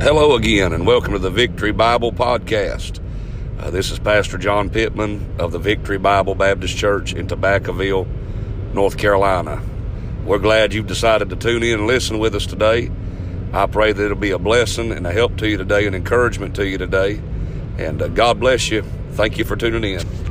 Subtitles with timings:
[0.00, 3.00] Hello again, and welcome to the Victory Bible Podcast.
[3.58, 8.06] Uh, this is Pastor John Pittman of the Victory Bible Baptist Church in Tobaccoville,
[8.72, 9.60] North Carolina.
[10.24, 12.92] We're glad you've decided to tune in and listen with us today.
[13.52, 16.54] I pray that it'll be a blessing and a help to you today, an encouragement
[16.54, 17.20] to you today.
[17.76, 18.82] And uh, God bless you.
[19.14, 20.27] Thank you for tuning in.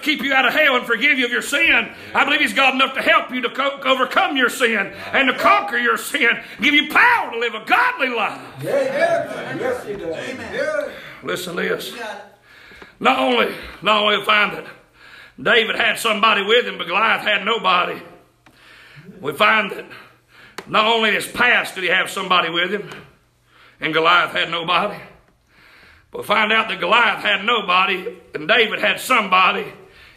[0.00, 2.54] To keep you out of hell and forgive you of your sin, I believe He's
[2.54, 6.40] God enough to help you to co- overcome your sin and to conquer your sin,
[6.60, 8.40] give you power to live a godly life.
[8.62, 10.16] Yes, he does.
[10.16, 10.92] Amen.
[11.22, 11.94] Listen to this.
[12.98, 14.66] Not only, not only find that
[15.40, 18.00] David had somebody with him, but Goliath had nobody.
[19.20, 19.86] We find that
[20.66, 22.90] not only in his past did he have somebody with him,
[23.80, 24.98] and Goliath had nobody,
[26.10, 29.72] but we find out that Goliath had nobody, and David had somebody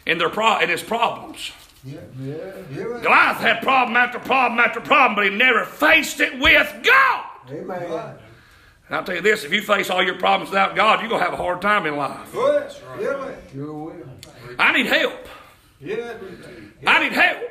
[0.06, 1.52] in their pro- in his problems.
[1.84, 2.34] Yeah, yeah,
[2.70, 3.00] yeah.
[3.02, 7.24] Goliath had problem after problem after problem, but he never faced it with God.
[7.50, 8.16] Amen.
[8.86, 11.24] And I'll tell you this: if you face all your problems without God, you're gonna
[11.24, 12.30] have a hard time in life.
[12.34, 13.36] Yeah, man.
[14.58, 15.28] I need help.
[16.86, 17.50] I need help.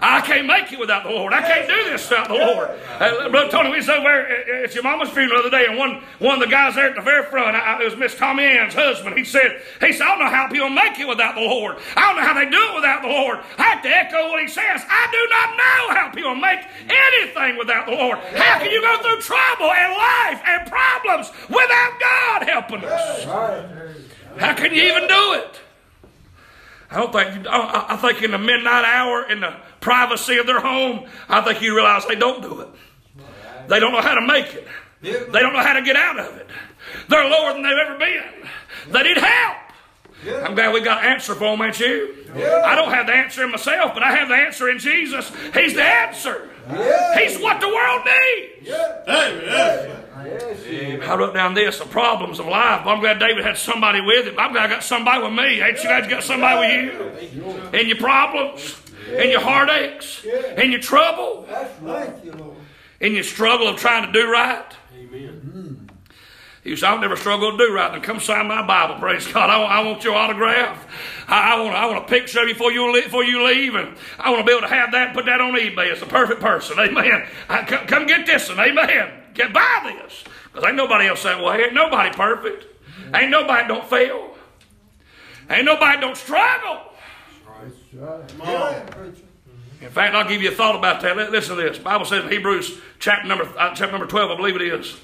[0.00, 1.32] I can't make it without the Lord.
[1.32, 2.70] I can't do this without the Lord.
[2.98, 6.02] Uh, Brother Tony, we was over at your mama's funeral the other day, and one,
[6.18, 8.74] one of the guys there at the very front, I, it was Miss Tommy Ann's
[8.74, 9.16] husband.
[9.18, 11.76] He said, he said, I don't know how people make it without the Lord.
[11.96, 13.40] I don't know how they do it without the Lord.
[13.58, 14.82] I have to echo what he says.
[14.88, 18.18] I do not know how people make anything without the Lord.
[18.18, 23.24] How can you go through trouble and life and problems without God helping us?
[24.38, 25.60] How can you even do it?
[26.90, 27.46] I don't think.
[27.48, 31.62] I I think in the midnight hour, in the privacy of their home, I think
[31.62, 32.68] you realize they don't do it.
[33.68, 34.66] They don't know how to make it.
[35.02, 36.48] They don't know how to get out of it.
[37.08, 38.48] They're lower than they've ever been.
[38.90, 39.56] They need help.
[40.44, 42.26] I'm glad we got an answer for them, ain't you?
[42.34, 45.30] I don't have the answer in myself, but I have the answer in Jesus.
[45.54, 46.50] He's the answer.
[47.18, 48.70] He's what the world needs.
[51.08, 52.86] I wrote down this the problems of life.
[52.86, 54.38] I'm glad David had somebody with him.
[54.38, 55.60] I'm glad I got somebody with me.
[55.62, 57.78] Ain't you guys got somebody with you?
[57.78, 58.80] In your problems,
[59.16, 60.24] in your heartaches,
[60.56, 62.56] in your trouble, That's right, you Lord.
[63.00, 64.64] in your struggle of trying to do right.
[66.62, 67.90] He said, I'll never struggle to do right.
[67.90, 69.48] Then come sign my Bible, praise God.
[69.48, 70.86] I want, I want your autograph.
[71.26, 73.74] I, I, want, I want a picture of you before you, leave, before you leave.
[73.74, 75.90] And I want to be able to have that and put that on eBay.
[75.90, 76.78] It's a perfect person.
[76.78, 77.26] Amen.
[77.48, 78.60] I, come, come get this one.
[78.60, 79.10] Amen.
[79.32, 80.22] Get buy this.
[80.52, 81.62] Because ain't nobody else that way.
[81.62, 82.66] Ain't nobody perfect.
[83.14, 84.34] Ain't nobody don't fail.
[85.48, 86.82] Ain't nobody don't struggle.
[89.80, 91.16] In fact, I'll give you a thought about that.
[91.16, 91.78] Listen to this.
[91.78, 94.94] The Bible says in Hebrews chapter number uh, chapter number twelve, I believe it is.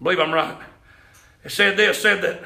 [0.00, 0.56] I believe I'm right.
[1.44, 2.42] It said this, said that,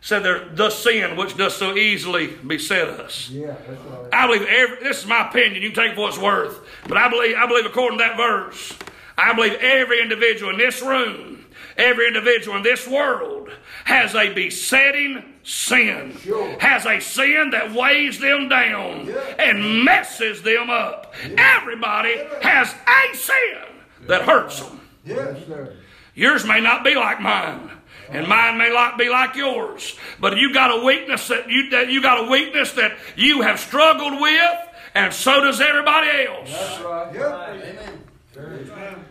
[0.00, 3.30] said there the sin which does so easily beset us.
[3.30, 4.08] Yeah, that's right.
[4.12, 6.60] I believe every this is my opinion, you can take it for what it's worth.
[6.86, 8.76] But I believe I believe according to that verse,
[9.16, 13.50] I believe every individual in this room, every individual in this world
[13.84, 16.16] has a besetting sin.
[16.18, 16.58] Sure.
[16.58, 19.08] Has a sin that weighs them down
[19.38, 21.14] and messes them up.
[21.38, 24.80] Everybody has a sin that hurts them.
[25.04, 25.76] Yes, sir.
[26.14, 27.70] Yours may not be like mine,
[28.10, 29.96] and mine may not be like yours.
[30.20, 33.60] But you got a weakness that you that you got a weakness that you have
[33.60, 34.58] struggled with,
[34.94, 36.50] and so does everybody else.
[36.50, 37.14] That's right.
[37.14, 37.90] Yeah.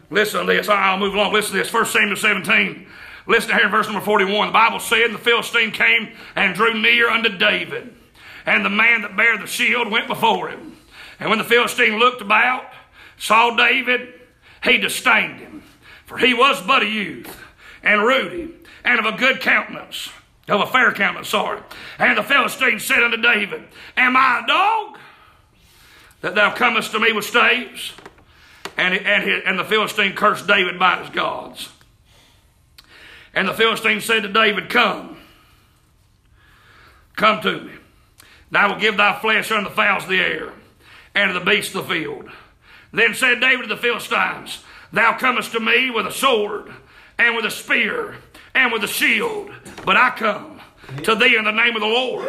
[0.10, 0.70] Listen to this.
[0.70, 1.34] I'll move along.
[1.34, 1.74] Listen to this.
[1.74, 2.88] 1 Samuel 17.
[3.28, 4.48] Listen to here in verse number 41.
[4.48, 7.94] The Bible said, the Philistine came and drew near unto David.
[8.46, 10.78] And the man that bare the shield went before him.
[11.20, 12.66] And when the Philistine looked about,
[13.18, 14.14] saw David,
[14.64, 15.64] he disdained him.
[16.06, 17.42] For he was but a youth,
[17.86, 18.52] and ruddy,
[18.84, 20.10] and of a good countenance,
[20.50, 21.62] of a fair countenance, sorry.
[22.00, 23.64] And the Philistine said unto David,
[23.96, 24.98] Am I a dog,
[26.22, 27.94] that thou comest to me with staves?
[28.76, 31.70] And, and, his, and the Philistine cursed David by his gods.
[33.34, 35.18] And the Philistine said to David, Come,
[37.16, 37.74] come to me.
[38.50, 40.52] And I will give thy flesh unto the fowls of the air
[41.14, 42.30] and to the beasts of the field.
[42.92, 46.74] Then said David to the Philistines, Thou comest to me with a sword
[47.18, 48.16] and with a spear
[48.54, 49.52] and with a shield,
[49.86, 50.55] but I come
[51.04, 52.28] to thee in the name of the Lord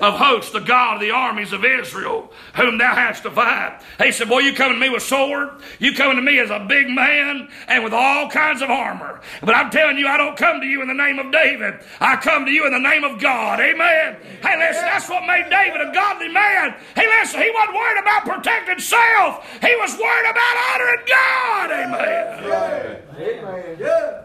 [0.00, 3.80] of hosts, the God of the armies of Israel, whom thou hast defied.
[4.02, 6.64] He said, Boy, you coming to me with sword, you coming to me as a
[6.68, 9.20] big man and with all kinds of armor.
[9.40, 11.80] But I'm telling you, I don't come to you in the name of David.
[12.00, 13.60] I come to you in the name of God.
[13.60, 14.16] Amen.
[14.42, 16.74] Hey, listen, that's what made David a godly man.
[16.94, 19.46] Hey, listen, he wasn't worried about protecting self.
[19.60, 21.70] He was worried about honoring God.
[21.70, 23.02] Amen.
[23.16, 23.76] Amen.
[23.78, 24.22] Yeah.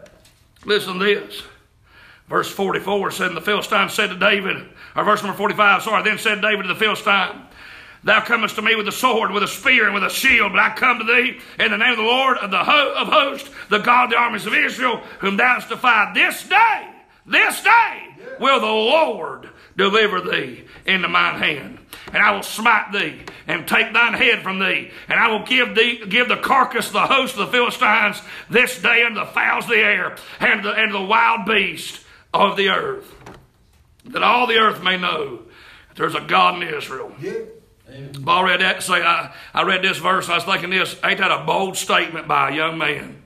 [0.65, 1.43] Listen to this.
[2.27, 4.57] Verse 44 said, And the Philistine said to David,
[4.95, 7.41] or verse number 45, sorry, then said David to the Philistine,
[8.03, 10.61] Thou comest to me with a sword, with a spear, and with a shield, but
[10.61, 13.49] I come to thee in the name of the Lord of the ho- of hosts,
[13.69, 16.15] the God of the armies of Israel, whom thou hast defied.
[16.15, 16.87] This day,
[17.25, 21.79] this day will the Lord deliver thee into mine hand.
[22.13, 24.91] And I will smite thee and take thine head from thee.
[25.09, 29.03] And I will give thee give the carcass, the host of the Philistines this day
[29.03, 32.04] unto the fowls of the air and the, and the wild beast
[32.35, 33.13] of the earth.
[34.05, 35.37] That all the earth may know
[35.87, 37.11] that there's a God in Israel.
[37.19, 37.33] Yeah.
[38.27, 38.83] I've read that.
[38.83, 40.27] Say, I, I read this verse.
[40.29, 40.95] I was thinking this.
[41.03, 43.21] Ain't that a bold statement by a young man?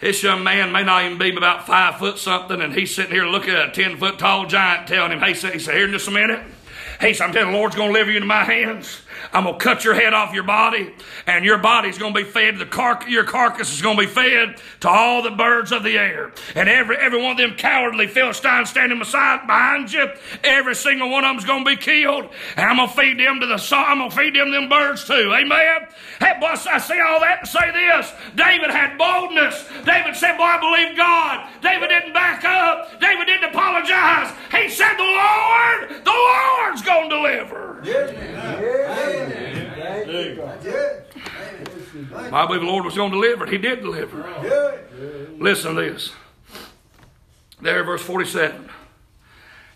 [0.00, 3.26] This young man may not even be about five foot something, and he's sitting here
[3.26, 6.08] looking at a ten foot tall giant, telling him, "Hey, he said, here in just
[6.08, 6.42] a minute."
[7.00, 9.00] He said, I'm telling the Lord's going to deliver you into my hands.
[9.32, 10.94] I'm going to cut your head off your body,
[11.26, 12.58] and your body's going to be fed.
[12.58, 15.98] The car- your carcass is going to be fed to all the birds of the
[15.98, 16.32] air.
[16.54, 20.06] And every, every one of them cowardly Philistines standing beside, behind you,
[20.42, 22.28] every single one of them's going to be killed.
[22.56, 24.68] And I'm going to feed them to the I'm going to feed them to them
[24.68, 25.32] birds too.
[25.34, 25.88] Amen.
[26.20, 28.12] Hey, boy, I say all that to say this.
[28.34, 29.66] David had boldness.
[29.84, 31.48] David said, Boy, I believe God.
[31.62, 33.00] David didn't back up.
[33.00, 34.32] David didn't apologize.
[34.52, 37.80] He said, The Lord, the Lord's going to deliver.
[37.84, 38.10] Yeah.
[38.60, 39.13] Yeah.
[40.08, 41.00] Yeah.
[42.32, 43.46] I believe the Lord was going to deliver.
[43.46, 44.18] He did deliver.
[44.42, 44.76] Yeah.
[45.38, 46.12] Listen to this.
[47.60, 48.68] There, verse 47.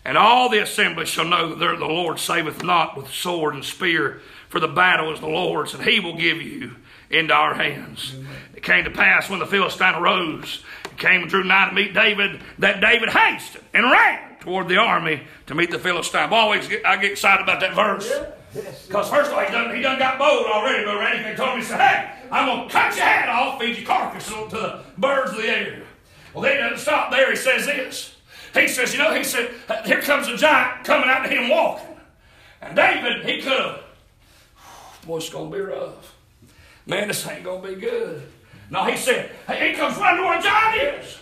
[0.05, 4.21] And all the assembly shall know that the Lord saveth not with sword and spear,
[4.47, 6.75] for the battle is the Lord's, and he will give you
[7.09, 8.15] into our hands.
[8.55, 11.93] It came to pass when the Philistine arose and came and drew nigh to meet
[11.93, 16.31] David, that David hasted and ran toward the army to meet the Philistine.
[16.31, 18.11] I always get, I get excited about that verse.
[18.53, 21.55] Because first of all, he done, he done got bold already, but Randy he told
[21.55, 24.47] me, he said, hey, I'm going to cut your head off, feed your carcass to
[24.49, 25.83] the birds of the air.
[26.33, 27.29] Well, then he doesn't stop there.
[27.29, 28.15] He says this.
[28.53, 29.51] He says, you know, he said,
[29.85, 31.95] here comes a giant coming out to him walking.
[32.61, 33.83] And David, he could have,
[35.05, 36.15] boy, it's going to be rough.
[36.85, 38.23] Man, this ain't going to be good.
[38.71, 41.19] No, he said, hey, he comes running to where a giant is.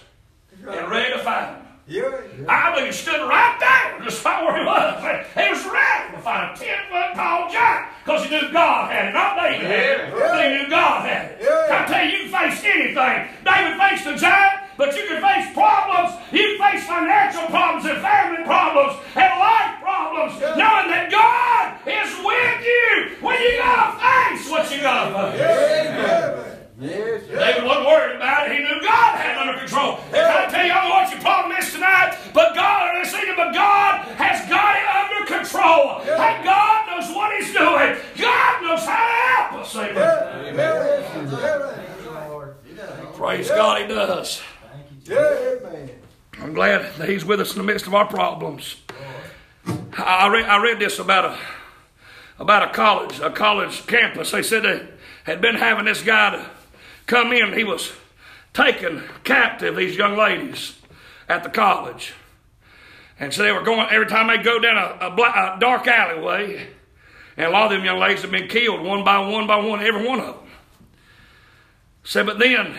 [0.65, 1.66] And ready to fight him.
[1.87, 2.03] Yeah.
[2.49, 4.99] I believe he stood right there, just right where he was.
[5.31, 9.07] He was ready to find a 10 foot tall giant because he knew God had
[9.07, 11.39] it, not David had it, but he knew God had it.
[11.39, 11.79] Yeah.
[11.79, 13.17] I tell you, you can face anything.
[13.47, 16.11] David faced a giant, but you can face problems.
[16.35, 22.11] You can face financial problems and family problems and life problems, knowing that God is
[22.19, 25.39] with you when you gotta face what you gotta face.
[25.39, 26.56] Amen.
[26.79, 27.25] Yes.
[27.25, 28.55] David wasn't worried about it.
[28.55, 29.97] He knew God had it under control.
[30.13, 33.03] And I tell you, I don't know what your problem is tonight, but God, or
[33.03, 36.01] this evening, but God has got it under control.
[36.05, 37.97] Hey, God knows what He's doing.
[38.15, 39.75] God knows how to help us.
[39.75, 40.37] Amen.
[43.15, 44.41] Praise God, He does.
[45.09, 45.89] Amen.
[46.39, 48.75] I'm glad that He's with us in the midst of our problems.
[49.97, 51.39] I read, I read this about a
[52.39, 54.29] about a college, a college campus.
[54.29, 54.87] They said they
[55.23, 56.49] had been having this guy to
[57.07, 57.53] come in.
[57.53, 57.91] He was
[58.53, 60.75] taking captive these young ladies
[61.27, 62.13] at the college.
[63.19, 65.87] And so they were going, every time they go down a, a, black, a dark
[65.87, 66.67] alleyway,
[67.35, 69.81] and a lot of them young ladies have been killed one by one by one,
[69.81, 70.43] every one of them.
[72.03, 72.75] Said, but then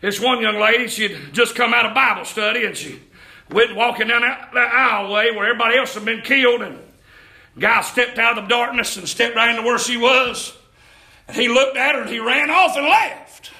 [0.00, 3.00] this one young lady, she'd just come out of Bible study and she
[3.50, 6.62] went walking down that, that where everybody else had been killed.
[6.62, 6.78] And
[7.58, 10.56] guy stepped out of the darkness and stepped right into where she was.
[11.28, 13.50] And he looked at her and he ran off and left.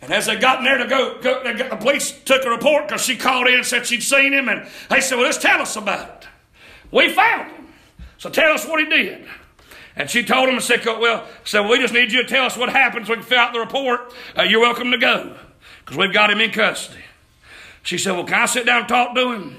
[0.00, 2.50] And as they got in there to go, go they got, the police took a
[2.50, 4.48] report because she called in and said she'd seen him.
[4.48, 6.28] And they said, Well, just tell us about it.
[6.90, 7.66] We found him.
[8.18, 9.26] So tell us what he did.
[9.96, 12.44] And she told him and said, Well, said, well, we just need you to tell
[12.44, 14.12] us what happened so we can fill out the report.
[14.36, 15.36] Uh, you're welcome to go
[15.80, 17.00] because we've got him in custody.
[17.82, 19.56] She said, Well, can I sit down and talk to him?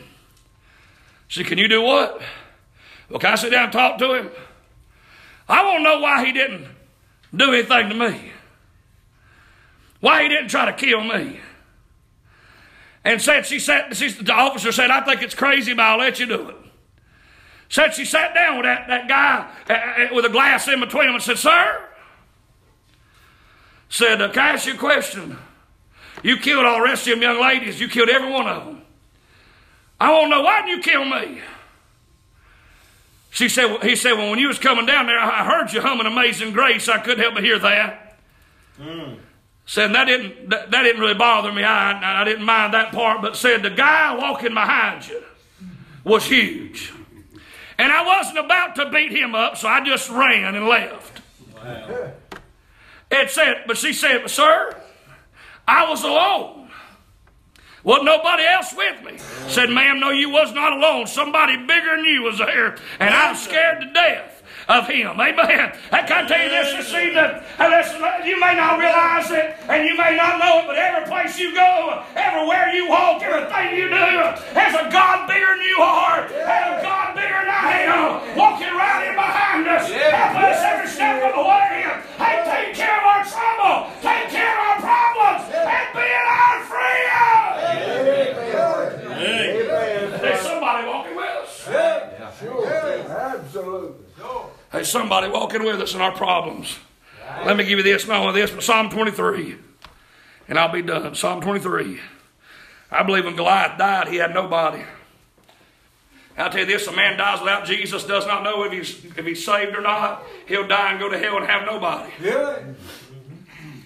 [1.28, 2.22] She said, Can you do what?
[3.10, 4.30] Well, can I sit down and talk to him?
[5.48, 6.68] I want to know why he didn't
[7.36, 8.32] do anything to me.
[10.00, 11.40] Why he didn't try to kill me.
[13.04, 16.20] And said, she sat, she, the officer said, I think it's crazy, but I'll let
[16.20, 16.56] you do it.
[17.70, 21.06] Said she sat down with that, that guy uh, uh, with a glass in between
[21.06, 21.88] them and said, Sir,
[23.90, 25.38] said, uh, Can I ask you a question?
[26.24, 27.80] You killed all the rest of them young ladies.
[27.80, 28.82] You killed every one of them.
[30.00, 31.42] I want to know why didn't you kill me?
[33.36, 36.08] She said, he said, well, when you was coming down there, I heard you humming
[36.08, 36.88] Amazing Grace.
[36.88, 38.18] I couldn't help but hear that.
[38.78, 39.16] Hmm.
[39.66, 41.62] Said that didn't that, that didn't really bother me.
[41.62, 45.22] I, I didn't mind that part, but said the guy walking behind you
[46.06, 46.94] was huge.
[47.78, 51.22] And I wasn't about to beat him up, so I just ran and left.
[53.12, 54.82] It said, but she said, Sir,
[55.68, 56.70] I was alone.
[57.86, 59.20] Wasn't nobody else with me.
[59.48, 61.06] Said, ma'am, no, you was not alone.
[61.06, 65.22] Somebody bigger than you was there, and I'm scared to death of him.
[65.22, 65.72] Amen.
[65.92, 67.38] I can tell you this this evening.
[67.62, 71.06] And listen, you may not realize it and you may not know it, but every
[71.06, 75.78] place you go, everywhere you walk, everything you do, has a God bigger than you
[75.78, 80.62] are, and a God bigger than I am, walking right in behind us, helping us
[80.66, 81.86] every step of the way.
[82.18, 87.14] Hey, take care of our trouble, take care of our problems, and being our friend.
[89.16, 90.22] Amen.
[90.22, 91.66] There's somebody walking with us.
[91.66, 92.02] Sure.
[93.06, 94.06] Absolutely.
[94.86, 96.78] There's somebody walking with us in our problems.
[97.44, 99.56] Let me give you this, not only this, but Psalm 23.
[100.48, 101.16] And I'll be done.
[101.16, 102.00] Psalm 23.
[102.92, 104.84] I believe when Goliath died, he had nobody.
[106.38, 109.26] I'll tell you this: a man dies without Jesus, does not know if he's if
[109.26, 110.24] he's saved or not.
[110.48, 112.12] He'll die and go to hell and have nobody.
[112.22, 112.60] Yeah.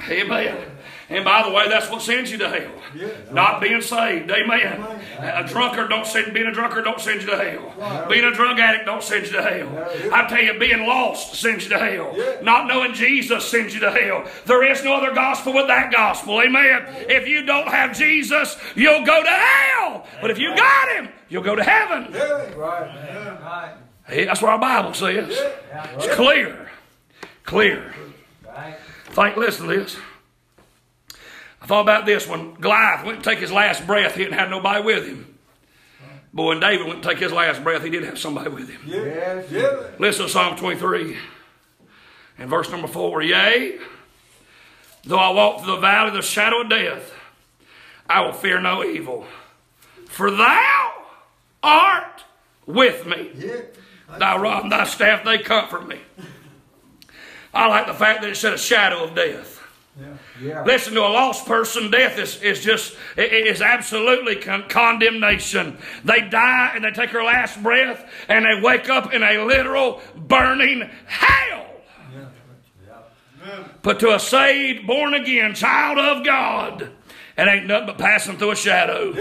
[0.09, 0.57] Amen.
[1.09, 2.71] And by the way, that's what sends you to hell.
[3.31, 4.29] Not being saved.
[4.29, 4.81] Amen.
[5.19, 8.07] A drunkard don't send being a drunkard don't send you to hell.
[8.07, 10.13] Being a drug addict don't send you to hell.
[10.13, 12.15] I tell you, being lost sends you to hell.
[12.43, 14.25] Not knowing Jesus sends you to hell.
[14.45, 16.39] There is no other gospel with that gospel.
[16.41, 16.85] Amen.
[17.09, 20.05] If you don't have Jesus, you'll go to hell.
[20.21, 22.13] But if you got him, you'll go to heaven.
[22.13, 22.53] Yeah.
[22.53, 23.73] Right.
[24.07, 25.37] Hey, That's what our Bible says.
[25.95, 26.69] It's clear.
[27.45, 27.93] Clear.
[29.11, 29.97] Think, listen to this.
[31.61, 34.49] I thought about this when Goliath went to take his last breath, he didn't have
[34.49, 35.37] nobody with him.
[36.33, 38.81] But when David went to take his last breath, he did have somebody with him.
[38.85, 39.51] Yes.
[39.51, 39.87] Yeah.
[39.97, 41.17] Listen to Psalm 23
[42.37, 43.21] and verse number 4.
[43.23, 43.79] Yea,
[45.03, 47.13] though I walk through the valley of the shadow of death,
[48.07, 49.25] I will fear no evil.
[50.05, 50.91] For thou
[51.63, 52.23] art
[52.65, 53.31] with me.
[53.35, 53.61] Yeah.
[54.17, 55.99] Thy rod and thy staff, they comfort me.
[57.53, 59.58] I like the fact that it said a shadow of death.
[60.41, 60.63] Yeah.
[60.63, 65.77] Listen to a lost person, death is, is just, it is absolutely con- condemnation.
[66.05, 70.01] They die and they take their last breath and they wake up in a literal
[70.15, 71.65] burning hell.
[73.81, 76.91] But to a saved, born again child of God,
[77.39, 79.13] it ain't nothing but passing through a shadow.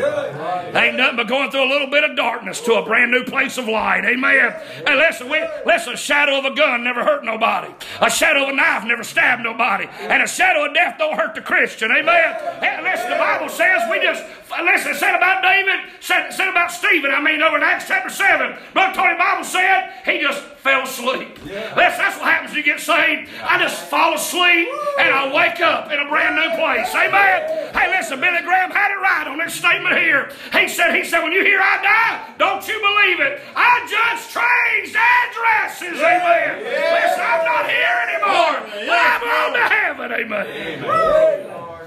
[0.77, 3.59] Ain't nothing but going through a little bit of darkness to a brand new place
[3.59, 4.05] of light.
[4.05, 4.53] Amen.
[4.87, 7.73] Hey, listen, we, listen, a shadow of a gun never hurt nobody.
[8.01, 9.87] A shadow of a knife never stabbed nobody.
[10.01, 11.91] And a shadow of death don't hurt the Christian.
[11.91, 12.35] Amen.
[12.61, 14.25] Hey, listen, the Bible says we just,
[14.65, 18.57] listen, said about David, said, said about Stephen, I mean, over in Acts chapter 7.
[18.73, 21.39] Brother Tony, Bible said he just fell asleep.
[21.45, 23.31] Listen, that's what happens when you get saved.
[23.43, 26.89] I just fall asleep and I wake up in a brand new place.
[26.95, 27.73] Amen.
[27.75, 30.33] Hey, listen, Billy Graham had it right on this statement here.
[30.53, 33.41] He said, he said, when you hear I die, don't you believe it.
[33.55, 36.01] I just changed addresses.
[36.01, 36.65] Amen.
[36.65, 38.57] Listen, I'm not here anymore.
[38.87, 40.13] But I'm on to heaven.
[40.13, 40.81] Amen.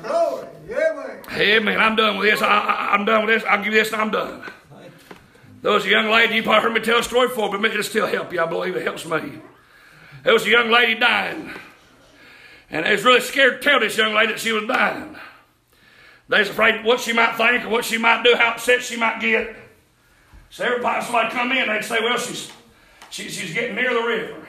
[0.03, 0.60] Glory.
[1.59, 2.41] Man, I'm done with this.
[2.41, 3.49] I, I, I'm done with this.
[3.49, 4.43] I'll give you this and I'm done.
[5.61, 7.83] There was a young lady, you probably heard me tell a story before, but it'll
[7.83, 8.41] still help you.
[8.41, 9.39] I believe it helps me.
[10.23, 11.51] There was a young lady dying.
[12.71, 15.15] And they was really scared to tell this young lady that she was dying.
[16.29, 18.97] They was afraid what she might think or what she might do, how upset she
[18.97, 19.55] might get.
[20.49, 22.51] So every time somebody come in, they'd say, well, she's,
[23.09, 24.47] she, she's getting near the river.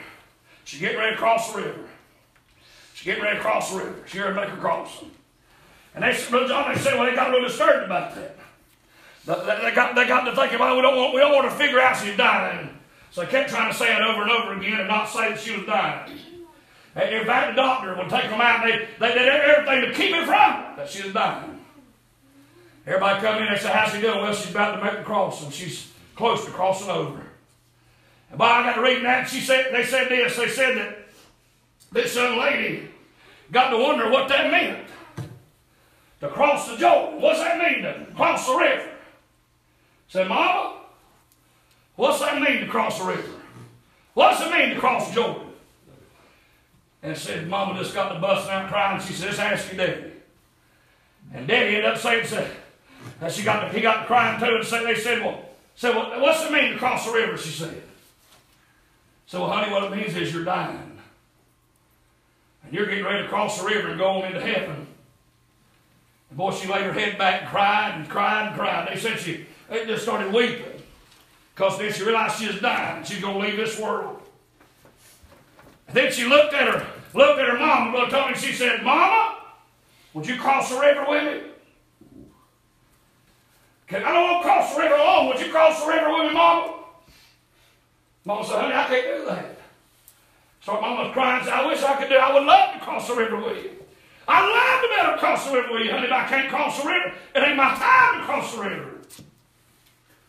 [0.63, 1.89] She's getting ready to cross the river.
[2.93, 3.95] She's getting ready to cross the river.
[4.07, 5.11] She's ready to make her crossing.
[5.95, 8.37] And they, Brother John, they said, well, they got a little disturbed about that.
[9.25, 11.79] They, got, they got to thinking, well, we don't, want, we don't want to figure
[11.79, 12.69] out she's dying.
[13.11, 15.39] So they kept trying to say it over and over again and not say that
[15.39, 16.17] she was dying.
[16.95, 20.15] In fact, the doctor would take them out and they, they did everything to keep
[20.15, 21.59] it from that she was dying.
[22.85, 24.19] Everybody come in and say, how's she doing?
[24.19, 27.23] Well, she's about to make the cross and She's close to crossing over.
[28.29, 29.29] And boy, I got to reading that.
[29.29, 30.35] She said, they said this.
[30.35, 30.97] They said that
[31.91, 32.89] this young lady
[33.51, 34.87] got to wonder what that meant.
[36.23, 37.19] To cross the Jordan.
[37.19, 37.83] What's that mean?
[37.83, 38.89] To cross the river.
[40.07, 40.77] Said, Mama,
[41.97, 43.29] what's that mean to cross the river?
[44.13, 45.49] What's it mean to cross the Jordan?
[47.01, 49.01] And said, Mama just got to busting out crying.
[49.01, 50.13] She said, just ask your daddy.
[51.33, 52.49] And daddy ended up saying, said,
[53.29, 55.43] she got to, he got crying too, and said, they said, well,
[55.75, 57.37] said, well, what's it mean to cross the river?
[57.37, 57.83] She said.
[59.25, 61.01] So, well, honey, what it means is you're dying.
[62.63, 64.87] And you're getting ready to cross the river and go on into heaven.
[66.33, 68.89] And boy, she laid her head back and cried and cried and cried.
[68.91, 70.65] They said she they just started weeping.
[71.53, 73.03] Because then she realized she was dying.
[73.03, 74.19] She's going to leave this world.
[75.87, 79.37] And then she looked at her, looked at her mom, Brother Tony, she said, Mama,
[80.15, 81.49] would you cross the river with me?
[83.85, 85.27] Can, I don't want to cross the river alone.
[85.27, 86.73] Would you cross the river with me, Mama?
[88.25, 89.57] Mama said, honey, I can't do that.
[90.61, 92.21] So Mama was crying and said, I wish I could do it.
[92.21, 93.71] I would love to cross the river with you.
[94.27, 94.82] I'd love
[95.33, 97.13] cross the river with you, honey, but I can't cross the river.
[97.35, 98.89] It ain't my time to cross the river.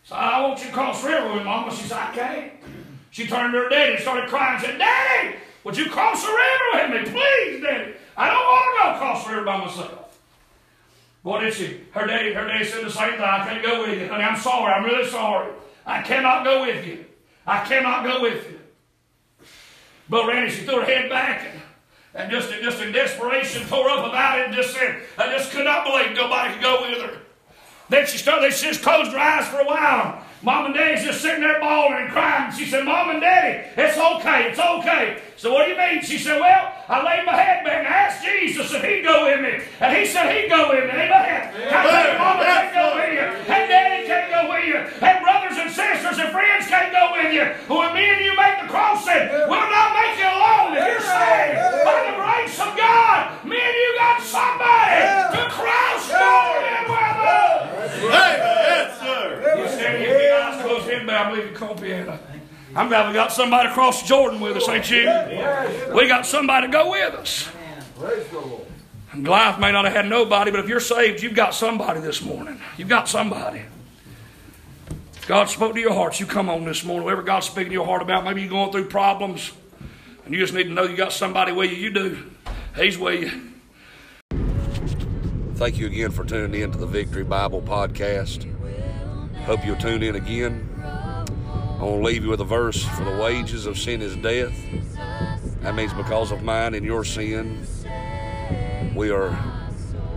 [0.04, 1.75] So I want you to cross the river with Mama.
[1.75, 2.52] She said, I can't.
[3.11, 6.28] She turned to her daddy and started crying and said, Daddy, would you cross the
[6.28, 7.12] river with me?
[7.12, 7.94] Please, Daddy.
[8.16, 10.18] I don't want to go across the river by myself.
[11.23, 11.80] Boy, did she.
[11.92, 13.20] Her daddy, her daddy said the same thing.
[13.20, 14.08] I can't go with you.
[14.08, 14.73] Honey, I'm sorry.
[14.73, 15.52] I'm really sorry.
[15.87, 17.04] I cannot go with you.
[17.46, 18.58] I cannot go with you.
[20.08, 21.62] But Randy, she threw her head back and,
[22.14, 25.64] and just, just in desperation tore up about it and just said, I just could
[25.64, 27.18] not believe nobody could go with her.
[27.88, 30.25] Then she started, she just closed her eyes for a while.
[30.42, 32.52] Mom and Daddy's just sitting there bawling and crying.
[32.52, 35.23] She said, Mom and Daddy, it's okay, it's okay.
[35.37, 36.02] So what do you mean?
[36.02, 39.40] She said, Well, I laid my head back and asked Jesus if he'd go with
[39.40, 39.64] me.
[39.80, 40.90] And he said he'd go with me.
[40.90, 41.49] Amen.
[41.73, 43.52] I said, Mama can't go with you.
[43.52, 44.76] And Daddy can't go with you.
[44.76, 45.24] And
[45.75, 47.45] sisters and friends can't go with you.
[47.66, 50.76] When me and you make the cross, crossing, we'll not make you alone.
[50.76, 55.02] If you're saved by the grace of God, me and you got somebody
[55.37, 57.93] to cross Jordan with us.
[58.00, 59.54] Hey, yes, sir.
[59.59, 62.19] You stand here, keep your eyes closed, head bowed, believe you come piano.
[62.76, 65.04] I'm glad we got somebody across Jordan with us, ain't you?
[65.95, 67.49] We got somebody to go with us.
[67.99, 68.66] Praise the Lord.
[69.12, 72.21] And Goliath may not have had nobody, but if you're saved, you've got somebody this
[72.21, 72.61] morning.
[72.76, 73.62] You've got somebody.
[75.26, 77.04] God spoke to your hearts, you come on this morning.
[77.04, 79.52] Whatever God's speaking to your heart about, maybe you're going through problems,
[80.25, 81.76] and you just need to know you got somebody with you.
[81.78, 82.31] You do.
[82.76, 83.52] He's with you.
[85.54, 88.50] Thank you again for tuning in to the Victory Bible Podcast.
[89.45, 90.69] Hope you'll tune in again.
[90.83, 94.54] I want to leave you with a verse for the wages of sin is death.
[95.62, 97.66] That means because of mine and your sin,
[98.95, 99.38] we are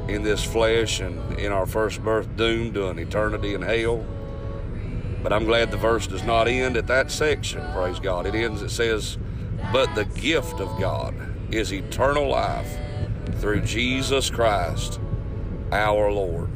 [0.10, 4.06] in this flesh and in our first birth doomed to an eternity in hell.
[5.28, 8.26] But I'm glad the verse does not end at that section, praise God.
[8.26, 9.18] It ends, it says,
[9.74, 11.14] But the gift of God
[11.54, 12.74] is eternal life
[13.42, 15.02] through Jesus Christ
[15.74, 16.50] our Lord.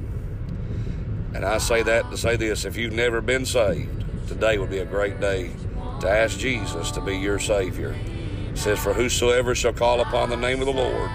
[1.34, 4.80] And I say that to say this if you've never been saved, today would be
[4.80, 5.52] a great day
[6.00, 7.94] to ask Jesus to be your Savior.
[8.52, 11.12] It says, For whosoever shall call upon the name of the Lord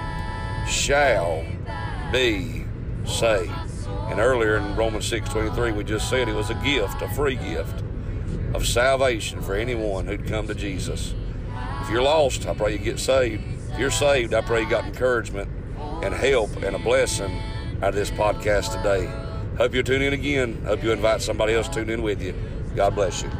[0.68, 1.42] shall
[2.12, 2.66] be
[3.06, 3.65] saved.
[4.10, 7.82] And earlier in Romans 6:23, we just said it was a gift, a free gift
[8.54, 11.14] of salvation for anyone who'd come to Jesus.
[11.82, 13.42] If you're lost, I pray you get saved.
[13.72, 15.48] If you're saved, I pray you got encouragement
[16.02, 17.40] and help and a blessing
[17.82, 19.10] out of this podcast today.
[19.58, 20.62] Hope you'll tune in again.
[20.64, 22.34] Hope you invite somebody else to tune in with you.
[22.74, 23.30] God bless you.